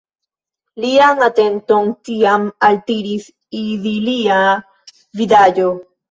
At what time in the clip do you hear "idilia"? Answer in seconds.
3.59-4.39